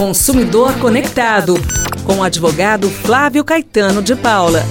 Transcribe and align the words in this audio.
Consumidor 0.00 0.72
Conectado, 0.78 1.56
com 2.06 2.20
o 2.20 2.22
advogado 2.22 2.88
Flávio 2.88 3.44
Caetano 3.44 4.00
de 4.00 4.16
Paula. 4.16 4.64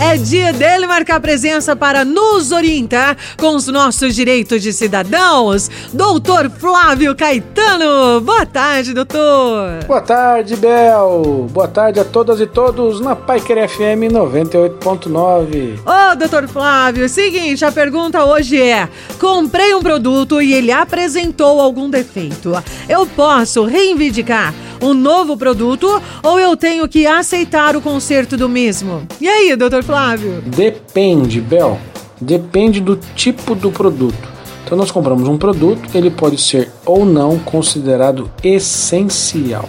É 0.00 0.16
dia 0.16 0.52
dele 0.52 0.86
marcar 0.86 1.18
presença 1.18 1.74
para 1.74 2.04
nos 2.04 2.52
orientar 2.52 3.16
com 3.36 3.56
os 3.56 3.66
nossos 3.66 4.14
direitos 4.14 4.62
de 4.62 4.72
cidadãos. 4.72 5.68
Doutor 5.92 6.48
Flávio 6.50 7.16
Caetano. 7.16 8.20
Boa 8.20 8.46
tarde, 8.46 8.94
doutor. 8.94 9.82
Boa 9.88 10.00
tarde, 10.00 10.54
Bel. 10.54 11.48
Boa 11.50 11.66
tarde 11.66 11.98
a 11.98 12.04
todas 12.04 12.40
e 12.40 12.46
todos 12.46 13.00
na 13.00 13.16
Paiker 13.16 13.68
FM 13.68 14.06
98.9. 14.12 15.80
Ô, 15.84 16.14
doutor 16.14 16.46
Flávio, 16.46 17.08
seguinte, 17.08 17.64
a 17.64 17.72
pergunta 17.72 18.24
hoje 18.24 18.62
é: 18.62 18.88
comprei 19.18 19.74
um 19.74 19.82
produto 19.82 20.40
e 20.40 20.54
ele 20.54 20.70
apresentou 20.70 21.60
algum 21.60 21.90
defeito. 21.90 22.52
Eu 22.88 23.04
posso 23.04 23.64
reivindicar? 23.64 24.54
Um 24.80 24.94
novo 24.94 25.36
produto 25.36 26.02
ou 26.22 26.38
eu 26.38 26.56
tenho 26.56 26.88
que 26.88 27.06
aceitar 27.06 27.76
o 27.76 27.80
conserto 27.80 28.36
do 28.36 28.48
mesmo? 28.48 29.02
E 29.20 29.28
aí, 29.28 29.54
doutor 29.56 29.82
Flávio? 29.82 30.42
Depende, 30.46 31.40
Bel. 31.40 31.78
Depende 32.20 32.80
do 32.80 32.96
tipo 33.14 33.54
do 33.54 33.70
produto. 33.70 34.28
Então 34.64 34.76
nós 34.76 34.90
compramos 34.90 35.28
um 35.28 35.38
produto, 35.38 35.88
ele 35.94 36.10
pode 36.10 36.38
ser 36.38 36.70
ou 36.84 37.06
não 37.06 37.38
considerado 37.38 38.30
essencial. 38.42 39.68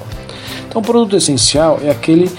Então 0.67 0.81
o 0.81 0.86
produto 0.86 1.16
essencial 1.16 1.80
é 1.81 1.89
aquele 1.89 2.30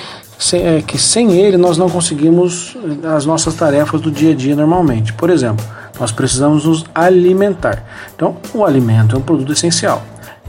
é, 0.53 0.83
que 0.83 0.99
sem 0.99 1.33
ele 1.33 1.57
nós 1.57 1.79
não 1.79 1.89
conseguimos 1.89 2.77
as 3.17 3.25
nossas 3.25 3.55
tarefas 3.55 4.01
do 4.01 4.11
dia 4.11 4.33
a 4.33 4.35
dia 4.35 4.55
normalmente. 4.55 5.13
Por 5.13 5.31
exemplo, 5.31 5.65
nós 5.99 6.13
precisamos 6.13 6.65
nos 6.65 6.85
alimentar. 6.95 7.83
Então 8.15 8.37
o 8.53 8.65
alimento 8.65 9.17
é 9.17 9.19
um 9.19 9.23
produto 9.23 9.53
essencial 9.53 10.03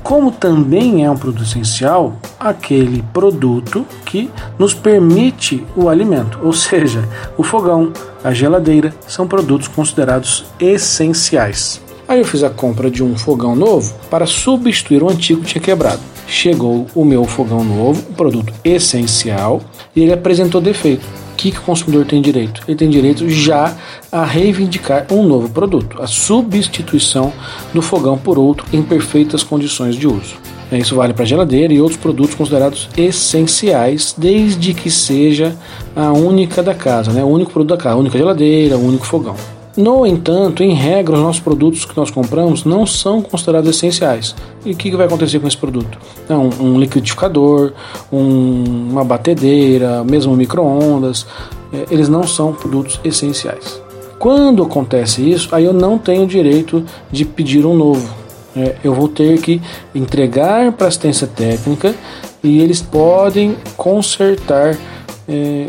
como 0.04 0.32
também 0.32 1.05
é 1.05 1.12
um 1.12 1.18
produto 1.18 1.44
essencial 1.44 2.16
aquele 2.40 3.04
produto 3.13 3.85
que 4.05 4.30
nos 4.58 4.74
permite 4.74 5.63
o 5.76 5.90
alimento, 5.90 6.40
ou 6.41 6.54
seja, 6.54 7.08
o 7.38 7.43
fogão, 7.43 7.93
a 8.24 8.34
geladeira 8.34 8.93
são 9.08 9.27
produtos 9.27 9.68
considerados 9.68 10.46
essenciais. 10.60 11.82
Aí 12.08 12.20
eu 12.20 12.26
fiz 12.26 12.43
a 12.43 12.49
compra 12.49 12.91
de 12.91 13.04
um 13.04 13.18
fogão 13.18 13.55
novo 13.55 13.93
para 14.10 14.26
substituir 14.26 15.02
o 15.02 15.10
antigo 15.10 15.41
que 15.41 15.48
tinha 15.48 15.62
quebrado. 15.62 16.02
Chegou 16.27 16.88
o 16.93 17.05
meu 17.05 17.24
fogão 17.26 17.63
novo, 17.63 18.04
um 18.10 18.13
produto 18.13 18.54
essencial, 18.63 19.62
e 19.96 20.02
ele 20.02 20.13
apresentou 20.13 20.60
defeito 20.60 21.05
que, 21.41 21.51
que 21.51 21.57
o 21.57 21.61
consumidor 21.63 22.05
tem 22.05 22.21
direito? 22.21 22.61
Ele 22.67 22.77
tem 22.77 22.89
direito 22.89 23.27
já 23.27 23.75
a 24.11 24.23
reivindicar 24.23 25.07
um 25.11 25.23
novo 25.23 25.49
produto, 25.49 25.99
a 25.99 26.05
substituição 26.05 27.34
do 27.73 27.81
fogão 27.81 28.15
por 28.15 28.37
outro 28.37 28.65
em 28.71 28.84
perfeitas 28.84 29.41
condições 29.41 29.95
de 29.95 30.07
uso. 30.07 30.35
É, 30.71 30.77
isso 30.77 30.95
vale 30.95 31.13
para 31.13 31.25
geladeira 31.25 31.73
e 31.73 31.81
outros 31.81 31.99
produtos 31.99 32.35
considerados 32.35 32.87
essenciais, 32.95 34.13
desde 34.15 34.73
que 34.73 34.91
seja 34.91 35.55
a 35.95 36.13
única 36.13 36.62
da 36.62 36.75
casa, 36.75 37.12
né? 37.12 37.23
o 37.23 37.27
único 37.27 37.51
produto 37.51 37.75
da 37.75 37.84
casa, 37.84 37.95
a 37.95 37.99
única 37.99 38.17
geladeira, 38.17 38.77
o 38.77 38.87
único 38.87 39.05
fogão. 39.05 39.35
No 39.76 40.05
entanto, 40.05 40.64
em 40.64 40.74
regra, 40.74 41.16
os 41.16 41.22
nossos 41.22 41.41
produtos 41.41 41.86
que 41.86 41.96
nós 41.96 42.12
compramos 42.12 42.66
não 42.66 42.86
são 42.86 43.22
considerados 43.22 43.70
essenciais. 43.70 44.36
E 44.66 44.72
o 44.72 44.76
que, 44.76 44.94
vai 44.96 45.05
acontecer 45.05 45.40
com 45.40 45.48
esse 45.48 45.55
produto? 45.55 45.98
Então, 46.26 46.50
um 46.60 46.77
liquidificador, 46.77 47.72
um, 48.12 48.90
uma 48.92 49.05
batedeira, 49.05 50.04
mesmo 50.04 50.36
micro-ondas, 50.36 51.26
é, 51.72 51.86
eles 51.90 52.10
não 52.10 52.27
são 52.27 52.52
produtos 52.54 52.99
essenciais. 53.04 53.82
Quando 54.20 54.62
acontece 54.62 55.27
isso, 55.27 55.55
aí 55.55 55.64
eu 55.64 55.74
não 55.74 55.98
tenho 55.98 56.27
direito 56.27 56.84
de 57.10 57.24
pedir 57.24 57.66
um 57.66 57.74
novo. 57.74 58.14
É, 58.54 58.76
eu 58.84 58.94
vou 58.94 59.08
ter 59.08 59.40
que 59.40 59.62
entregar 59.96 60.74
para 60.74 60.88
assistência 60.88 61.26
técnica 61.26 61.96
e 62.44 62.60
eles 62.60 62.82
podem 62.82 63.55
consertar 63.77 64.78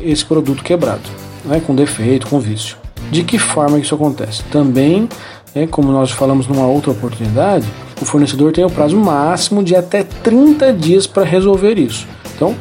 esse 0.05 0.25
produto 0.25 0.65
quebrado, 0.65 1.09
né, 1.45 1.63
com 1.65 1.73
defeito, 1.73 2.27
com 2.27 2.41
vício. 2.41 2.82
De 3.13 3.23
que 3.23 3.39
forma 3.39 3.79
isso 3.79 3.95
acontece? 3.95 4.43
Também, 4.45 5.07
é, 5.55 5.67
como 5.67 5.93
nós 5.93 6.11
falamos 6.11 6.47
numa 6.47 6.67
outra 6.67 6.93
oportunidade, 6.93 7.67
o 8.01 8.07
fornecedor 8.07 8.53
tem 8.53 8.65
o 8.65 8.71
prazo 8.71 8.97
máximo 8.97 9.63
de 9.63 9.77
até 9.77 10.03
30 10.03 10.73
dias 10.73 11.07
para 11.07 11.23
resolver 11.23 11.79
isso. 11.79 12.07
Então, 12.35 12.57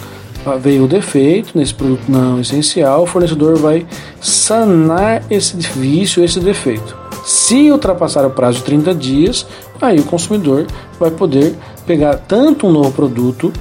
veio 0.60 0.84
o 0.84 0.88
defeito 0.90 1.58
nesse 1.58 1.74
produto 1.74 2.04
não 2.10 2.42
essencial, 2.42 3.04
o 3.04 3.06
fornecedor 3.06 3.58
vai 3.60 3.88
sanar 4.20 5.24
esse 5.30 5.56
vício, 5.56 6.22
esse 6.22 6.42
defeito. 6.42 6.98
Se 7.26 7.72
ultrapassar 7.72 8.26
o 8.26 8.32
prazo 8.32 8.58
de 8.58 8.66
30 8.66 8.94
dias, 8.94 9.48
aí 9.82 10.02
o 10.02 10.04
consumidor 10.04 10.68
vai 11.00 11.12
poder 11.12 11.56
pegar 11.88 12.16
tanto 12.16 12.68
um 12.68 12.74
novo 12.74 12.92
produto, 12.92 13.54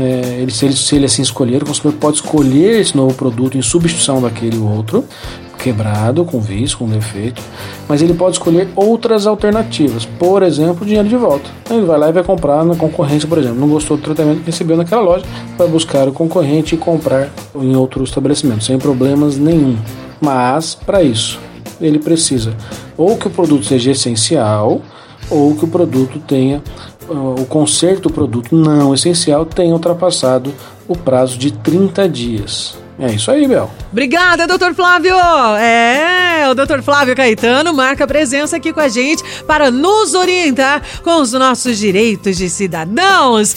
é, 0.00 0.38
ele, 0.40 0.50
se, 0.50 0.64
ele, 0.64 0.76
se 0.76 0.96
ele 0.96 1.04
assim 1.04 1.20
escolher, 1.20 1.62
o 1.62 1.66
consumidor 1.66 2.00
pode 2.00 2.16
escolher 2.16 2.80
esse 2.80 2.96
novo 2.96 3.14
produto 3.14 3.58
em 3.58 3.60
substituição 3.60 4.22
daquele 4.22 4.56
outro, 4.56 5.04
quebrado, 5.58 6.24
com 6.24 6.40
vício, 6.40 6.78
com 6.78 6.88
defeito, 6.88 7.42
mas 7.88 8.00
ele 8.00 8.14
pode 8.14 8.36
escolher 8.36 8.68
outras 8.76 9.26
alternativas, 9.26 10.04
por 10.04 10.42
exemplo, 10.42 10.86
dinheiro 10.86 11.08
de 11.08 11.16
volta. 11.16 11.50
Ele 11.70 11.84
vai 11.84 11.98
lá 11.98 12.08
e 12.08 12.12
vai 12.12 12.22
comprar 12.22 12.64
na 12.64 12.76
concorrência, 12.76 13.28
por 13.28 13.38
exemplo. 13.38 13.58
Não 13.58 13.68
gostou 13.68 13.96
do 13.96 14.02
tratamento 14.02 14.40
que 14.40 14.46
recebeu 14.46 14.76
naquela 14.76 15.02
loja, 15.02 15.24
vai 15.56 15.68
buscar 15.68 16.08
o 16.08 16.12
concorrente 16.12 16.74
e 16.74 16.78
comprar 16.78 17.28
em 17.54 17.76
outro 17.76 18.04
estabelecimento, 18.04 18.64
sem 18.64 18.78
problemas 18.78 19.36
nenhum. 19.36 19.76
Mas, 20.20 20.74
para 20.74 21.02
isso, 21.02 21.38
ele 21.80 21.98
precisa 21.98 22.54
ou 22.96 23.16
que 23.16 23.28
o 23.28 23.30
produto 23.30 23.64
seja 23.64 23.92
essencial, 23.92 24.80
ou 25.30 25.54
que 25.54 25.64
o 25.64 25.68
produto 25.68 26.18
tenha 26.18 26.62
o 27.08 27.46
conserto 27.46 28.08
do 28.08 28.10
produto 28.10 28.54
não 28.54 28.92
essencial 28.92 29.46
tenha 29.46 29.72
ultrapassado 29.72 30.52
o 30.86 30.96
prazo 30.96 31.38
de 31.38 31.50
30 31.50 32.08
dias. 32.08 32.76
É 32.98 33.12
isso 33.12 33.30
aí, 33.30 33.46
Bel. 33.46 33.70
Obrigada, 33.92 34.46
doutor 34.46 34.74
Flávio. 34.74 35.14
É, 35.58 36.48
o 36.50 36.54
doutor 36.54 36.82
Flávio 36.82 37.14
Caetano 37.14 37.72
marca 37.72 38.06
presença 38.06 38.56
aqui 38.56 38.72
com 38.72 38.80
a 38.80 38.88
gente 38.88 39.22
para 39.46 39.70
nos 39.70 40.14
orientar 40.14 40.82
com 41.04 41.20
os 41.20 41.32
nossos 41.32 41.78
direitos 41.78 42.36
de 42.36 42.50
cidadãos. 42.50 43.54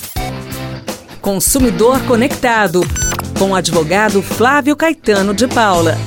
Consumidor 1.22 2.00
Conectado, 2.02 2.81
com 3.38 3.52
o 3.52 3.56
advogado 3.56 4.22
Flávio 4.22 4.75
Caetano 4.75 5.34
de 5.34 5.47
Paula. 5.47 5.97